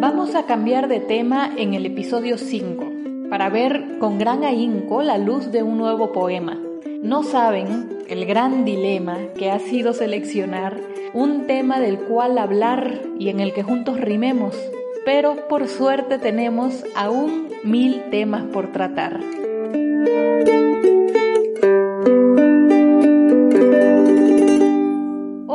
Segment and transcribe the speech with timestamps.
[0.00, 2.92] Vamos a cambiar de tema en el episodio 5
[3.28, 6.60] para ver con gran ahínco la luz de un nuevo poema.
[7.02, 10.80] No saben el gran dilema que ha sido seleccionar
[11.12, 14.56] un tema del cual hablar y en el que juntos rimemos,
[15.04, 19.20] pero por suerte tenemos aún mil temas por tratar.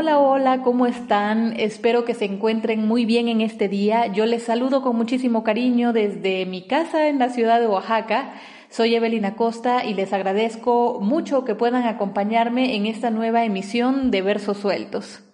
[0.00, 1.58] Hola, hola, ¿cómo están?
[1.58, 4.06] Espero que se encuentren muy bien en este día.
[4.06, 8.32] Yo les saludo con muchísimo cariño desde mi casa en la ciudad de Oaxaca.
[8.70, 14.22] Soy Evelina Costa y les agradezco mucho que puedan acompañarme en esta nueva emisión de
[14.22, 15.24] Versos Sueltos.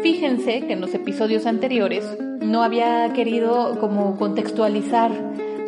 [0.00, 2.06] Fíjense que en los episodios anteriores
[2.40, 5.10] no había querido como contextualizar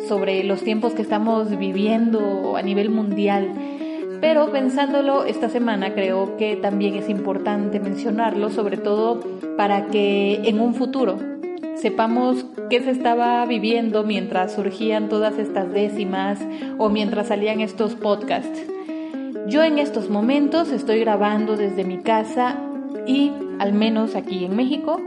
[0.07, 3.53] sobre los tiempos que estamos viviendo a nivel mundial.
[4.21, 9.19] Pero pensándolo esta semana creo que también es importante mencionarlo, sobre todo
[9.57, 11.17] para que en un futuro
[11.75, 16.39] sepamos qué se estaba viviendo mientras surgían todas estas décimas
[16.77, 18.65] o mientras salían estos podcasts.
[19.47, 22.57] Yo en estos momentos estoy grabando desde mi casa
[23.05, 24.99] y, al menos aquí en México,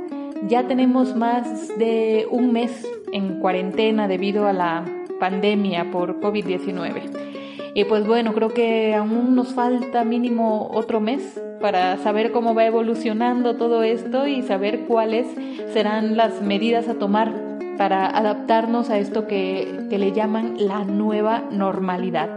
[0.46, 4.84] ya tenemos más de un mes en cuarentena debido a la
[5.18, 7.28] pandemia por COVID-19.
[7.74, 12.66] Y pues bueno, creo que aún nos falta mínimo otro mes para saber cómo va
[12.66, 15.26] evolucionando todo esto y saber cuáles
[15.72, 17.32] serán las medidas a tomar
[17.76, 22.30] para adaptarnos a esto que, que le llaman la nueva normalidad.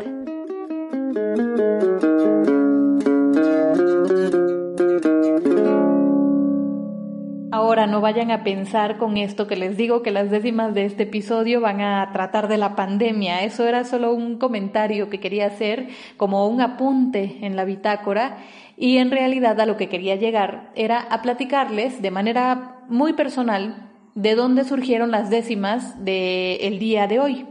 [7.54, 11.04] Ahora no vayan a pensar con esto que les digo que las décimas de este
[11.04, 13.44] episodio van a tratar de la pandemia.
[13.44, 18.38] Eso era solo un comentario que quería hacer como un apunte en la bitácora
[18.78, 23.90] y en realidad a lo que quería llegar era a platicarles de manera muy personal
[24.16, 27.46] de dónde surgieron las décimas del día de hoy.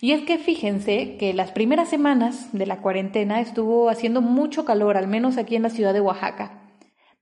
[0.00, 4.96] Y es que fíjense que las primeras semanas de la cuarentena estuvo haciendo mucho calor,
[4.96, 6.59] al menos aquí en la ciudad de Oaxaca.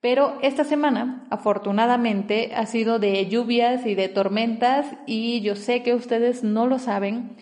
[0.01, 5.95] Pero esta semana, afortunadamente, ha sido de lluvias y de tormentas y yo sé que
[5.95, 7.37] ustedes no lo saben,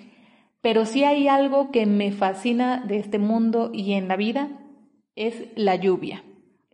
[0.63, 4.49] pero si hay algo que me fascina de este mundo y en la vida,
[5.17, 6.25] es la lluvia.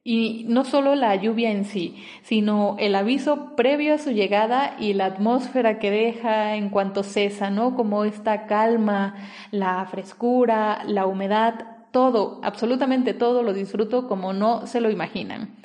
[0.04, 4.94] Y no solo la lluvia en sí, sino el aviso previo a su llegada y
[4.94, 7.76] la atmósfera que deja en cuanto cesa, ¿no?
[7.76, 9.14] Como esta calma,
[9.50, 15.56] la frescura, la humedad, todo, absolutamente todo lo disfruto como no se lo imaginan.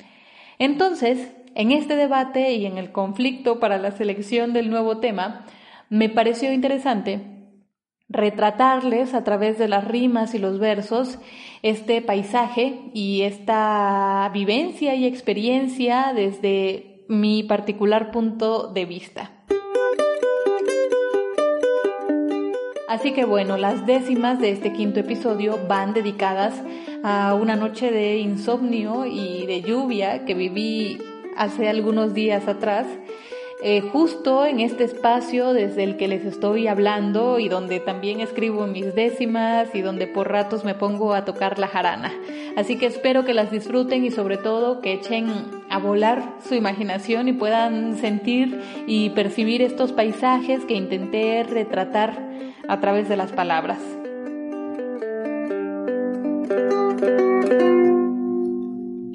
[0.58, 5.46] Entonces, en este debate y en el conflicto para la selección del nuevo tema,
[5.88, 7.38] me pareció interesante
[8.08, 11.18] retratarles a través de las rimas y los versos
[11.62, 19.30] este paisaje y esta vivencia y experiencia desde mi particular punto de vista.
[22.88, 26.54] Así que bueno, las décimas de este quinto episodio van dedicadas
[27.02, 30.98] a una noche de insomnio y de lluvia que viví
[31.36, 32.86] hace algunos días atrás
[33.60, 38.68] eh, justo en este espacio desde el que les estoy hablando y donde también escribo
[38.68, 42.12] mis décimas y donde por ratos me pongo a tocar la jarana.
[42.56, 45.28] Así que espero que las disfruten y sobre todo que echen
[45.70, 52.28] a volar su imaginación y puedan sentir y percibir estos paisajes que intenté retratar
[52.68, 53.78] a través de las palabras.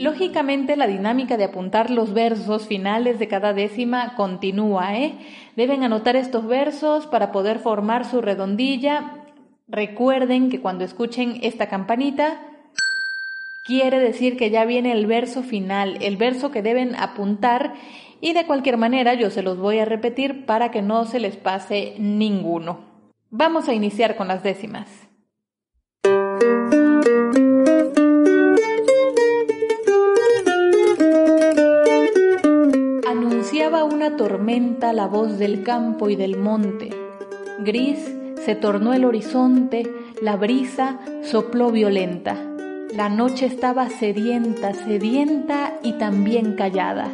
[0.03, 5.13] Lógicamente la dinámica de apuntar los versos finales de cada décima continúa, ¿eh?
[5.55, 9.23] Deben anotar estos versos para poder formar su redondilla.
[9.69, 12.37] Recuerden que cuando escuchen esta campanita,
[13.65, 17.73] quiere decir que ya viene el verso final, el verso que deben apuntar
[18.19, 21.37] y de cualquier manera yo se los voy a repetir para que no se les
[21.37, 22.92] pase ninguno.
[23.35, 24.87] Vamos a iniciar con las décimas.
[33.83, 36.89] una tormenta la voz del campo y del monte.
[37.59, 37.99] Gris
[38.45, 39.89] se tornó el horizonte,
[40.21, 42.37] La brisa sopló violenta.
[42.95, 47.09] La noche estaba sedienta, sedienta y también callada.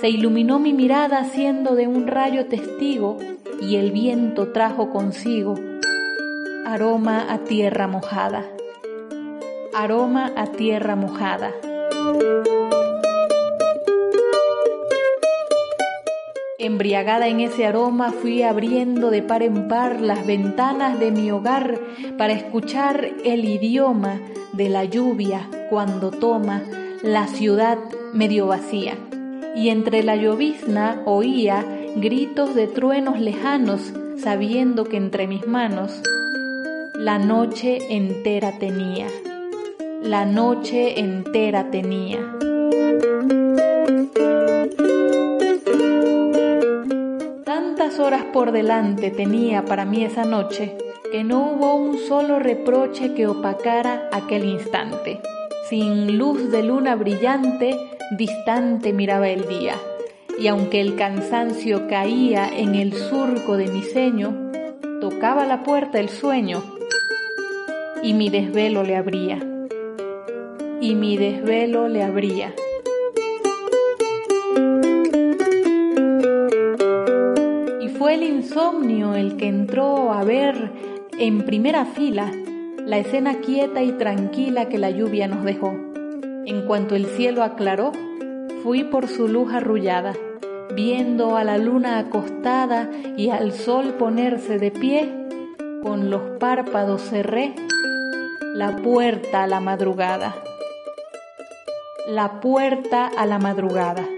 [0.00, 3.16] Se iluminó mi mirada haciendo de un rayo testigo
[3.60, 5.54] y el viento trajo consigo
[6.66, 8.44] aroma a tierra mojada.
[9.74, 11.52] Aroma a tierra mojada.
[16.58, 21.78] Embriagada en ese aroma fui abriendo de par en par las ventanas de mi hogar
[22.16, 24.18] para escuchar el idioma
[24.54, 26.62] de la lluvia cuando toma
[27.02, 27.76] la ciudad
[28.14, 28.94] medio vacía.
[29.54, 31.64] Y entre la llovizna oía
[31.96, 36.00] gritos de truenos lejanos, sabiendo que entre mis manos
[36.94, 39.06] la noche entera tenía.
[40.02, 42.18] La noche entera tenía.
[47.44, 50.76] Tantas horas por delante tenía para mí esa noche
[51.10, 55.20] que no hubo un solo reproche que opacara aquel instante.
[55.68, 57.78] Sin luz de luna brillante,
[58.10, 59.76] distante miraba el día,
[60.38, 64.50] y aunque el cansancio caía en el surco de mi ceño,
[65.00, 66.62] tocaba la puerta el sueño,
[68.02, 69.38] y mi desvelo le abría,
[70.80, 72.54] y mi desvelo le abría.
[77.80, 80.72] Y fue el insomnio el que entró a ver
[81.18, 82.32] en primera fila
[82.84, 85.72] la escena quieta y tranquila que la lluvia nos dejó.
[86.46, 87.92] En cuanto el cielo aclaró,
[88.64, 90.14] fui por su luz arrullada,
[90.74, 95.12] viendo a la luna acostada y al sol ponerse de pie,
[95.82, 97.54] con los párpados cerré
[98.54, 100.34] la puerta a la madrugada.
[102.08, 104.08] La puerta a la madrugada.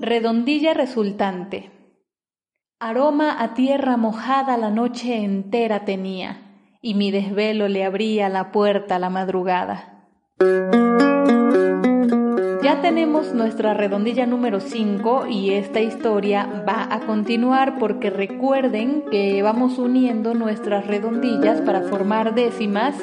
[0.00, 1.81] Redondilla resultante.
[2.84, 6.38] Aroma a tierra mojada la noche entera tenía,
[6.80, 10.08] y mi desvelo le abría la puerta a la madrugada.
[12.60, 19.40] Ya tenemos nuestra redondilla número 5 y esta historia va a continuar porque recuerden que
[19.44, 22.96] vamos uniendo nuestras redondillas para formar décimas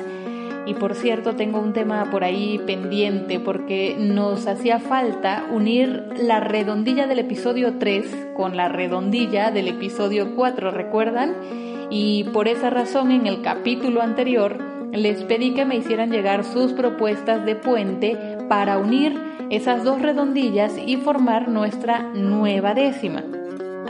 [0.70, 6.42] y por cierto, tengo un tema por ahí pendiente porque nos hacía falta unir la
[6.42, 11.34] redondilla del episodio 3 con la redondilla del episodio 4, ¿recuerdan?
[11.90, 14.60] Y por esa razón en el capítulo anterior
[14.94, 19.20] les pedí que me hicieran llegar sus propuestas de puente para unir
[19.50, 23.24] esas dos redondillas y formar nuestra nueva décima.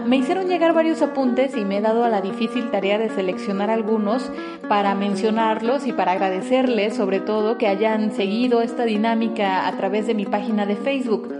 [0.05, 3.69] Me hicieron llegar varios apuntes y me he dado a la difícil tarea de seleccionar
[3.69, 4.31] algunos
[4.67, 10.13] para mencionarlos y para agradecerles sobre todo que hayan seguido esta dinámica a través de
[10.13, 11.33] mi página de Facebook.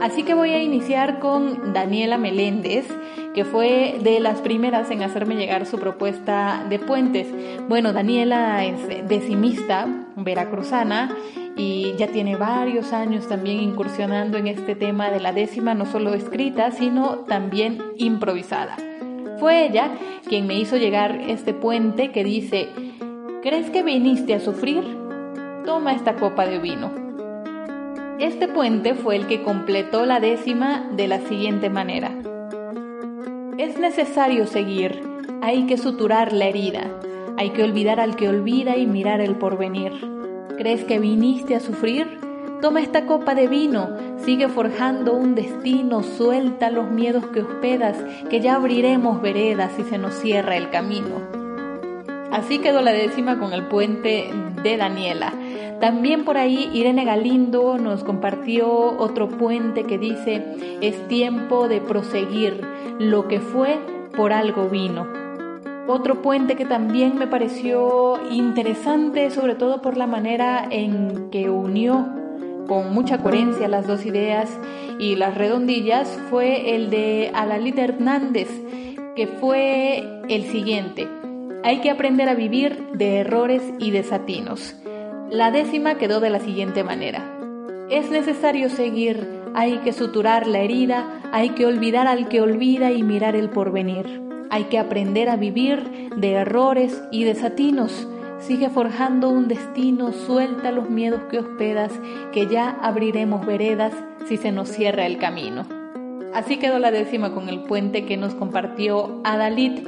[0.00, 2.86] Así que voy a iniciar con Daniela Meléndez,
[3.34, 7.26] que fue de las primeras en hacerme llegar su propuesta de puentes.
[7.68, 9.86] Bueno, Daniela es decimista,
[10.16, 11.16] veracruzana,
[11.56, 16.12] y ya tiene varios años también incursionando en este tema de la décima, no solo
[16.12, 18.76] escrita, sino también improvisada.
[19.38, 19.90] Fue ella
[20.28, 22.68] quien me hizo llegar este puente que dice,
[23.42, 24.84] ¿crees que viniste a sufrir?
[25.64, 26.90] Toma esta copa de vino.
[28.18, 32.12] Este puente fue el que completó la décima de la siguiente manera.
[33.58, 35.02] Es necesario seguir,
[35.42, 36.90] hay que suturar la herida,
[37.36, 39.92] hay que olvidar al que olvida y mirar el porvenir.
[40.56, 42.18] ¿Crees que viniste a sufrir?
[42.62, 43.90] Toma esta copa de vino,
[44.24, 47.98] sigue forjando un destino, suelta los miedos que hospedas,
[48.30, 51.20] que ya abriremos veredas si se nos cierra el camino.
[52.32, 54.30] Así quedó la décima con el puente
[54.62, 55.34] de Daniela.
[55.78, 60.42] También por ahí Irene Galindo nos compartió otro puente que dice,
[60.80, 62.66] es tiempo de proseguir,
[62.98, 63.78] lo que fue
[64.16, 65.25] por algo vino.
[65.88, 72.08] Otro puente que también me pareció interesante, sobre todo por la manera en que unió
[72.66, 74.50] con mucha coherencia las dos ideas
[74.98, 78.48] y las redondillas, fue el de Adalid Hernández,
[79.14, 81.06] que fue el siguiente.
[81.62, 84.74] Hay que aprender a vivir de errores y desatinos.
[85.30, 87.38] La décima quedó de la siguiente manera.
[87.90, 93.04] Es necesario seguir, hay que suturar la herida, hay que olvidar al que olvida y
[93.04, 94.25] mirar el porvenir.
[94.56, 98.08] Hay que aprender a vivir de errores y desatinos.
[98.38, 101.92] Sigue forjando un destino, suelta los miedos que hospedas,
[102.32, 103.92] que ya abriremos veredas
[104.26, 105.66] si se nos cierra el camino.
[106.32, 109.86] Así quedó la décima con el puente que nos compartió Adalit.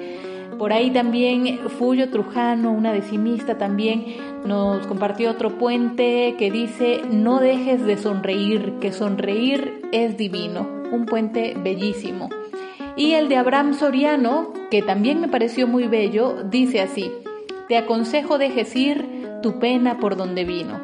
[0.58, 4.04] Por ahí también Fullo Trujano, una decimista, también
[4.44, 10.68] nos compartió otro puente que dice, no dejes de sonreír, que sonreír es divino.
[10.92, 12.28] Un puente bellísimo.
[12.98, 17.10] Y el de Abraham Soriano, que también me pareció muy bello, dice así,
[17.68, 20.80] te aconsejo dejes ir tu pena por donde vino.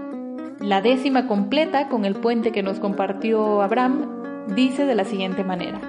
[0.60, 5.80] La décima completa, con el puente que nos compartió Abraham, dice de la siguiente manera.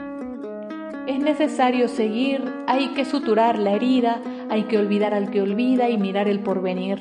[1.08, 5.98] Es necesario seguir, hay que suturar la herida, hay que olvidar al que olvida y
[5.98, 7.00] mirar el porvenir.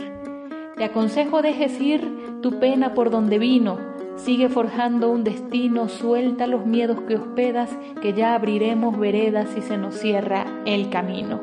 [0.76, 3.78] Te aconsejo dejes ir tu pena por donde vino,
[4.16, 9.76] sigue forjando un destino, suelta los miedos que hospedas, que ya abriremos veredas si se
[9.76, 11.40] nos cierra el camino.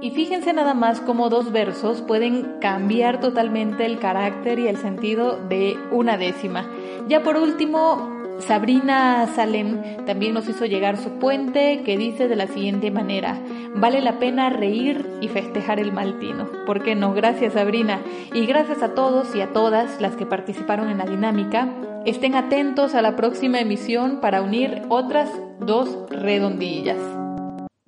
[0.00, 5.38] Y fíjense nada más cómo dos versos pueden cambiar totalmente el carácter y el sentido
[5.48, 6.66] de una décima.
[7.08, 12.46] Ya por último, Sabrina Salem también nos hizo llegar su puente que dice de la
[12.46, 13.36] siguiente manera,
[13.74, 16.46] vale la pena reír y festejar el maltino.
[16.64, 17.12] ¿Por qué no?
[17.12, 18.00] Gracias Sabrina.
[18.32, 21.68] Y gracias a todos y a todas las que participaron en la dinámica.
[22.06, 26.96] Estén atentos a la próxima emisión para unir otras dos redondillas.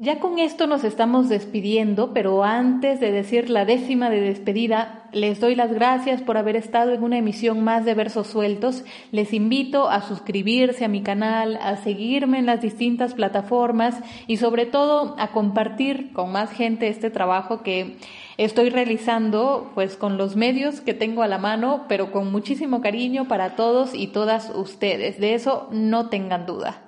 [0.02, 5.40] Ya con esto nos estamos despidiendo, pero antes de decir la décima de despedida, les
[5.40, 8.83] doy las gracias por haber estado en una emisión más de Versos Sueltos.
[9.12, 14.64] Les invito a suscribirse a mi canal, a seguirme en las distintas plataformas y sobre
[14.64, 17.97] todo a compartir con más gente este trabajo que
[18.44, 23.28] estoy realizando pues con los medios que tengo a la mano, pero con muchísimo cariño
[23.28, 25.20] para todos y todas ustedes.
[25.20, 26.80] De eso no tengan duda.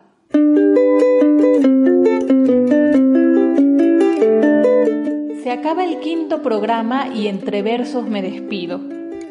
[5.42, 8.80] Se acaba el quinto programa y entre versos me despido.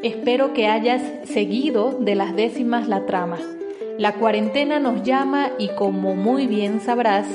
[0.03, 3.39] Espero que hayas seguido de las décimas la trama.
[3.97, 7.25] La cuarentena nos llama y como muy bien sabrás,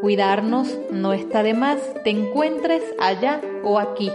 [0.00, 4.10] cuidarnos no está de más, te encuentres allá o aquí.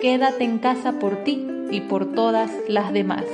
[0.00, 3.24] Quédate en casa por ti y por todas las demás.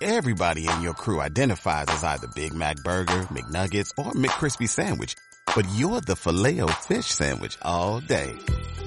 [0.00, 5.14] Everybody in your crew identifies as either Big Mac Burger, McNuggets, or McCrispy Sandwich.
[5.54, 8.32] But you're the filet fish Sandwich all day.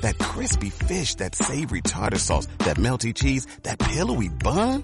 [0.02, 4.84] That crispy fish, that savory tartar sauce, that melty cheese, that pillowy bun.